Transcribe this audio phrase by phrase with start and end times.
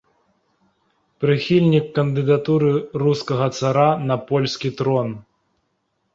[1.23, 5.09] Прыхільнік кандыдатуры рускага цара на польскі трон.